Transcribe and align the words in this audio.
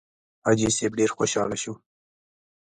حاجي 0.45 0.67
صیب 0.77 0.91
ډېر 0.99 1.09
خوشاله 1.17 1.57
شو. 1.63 1.73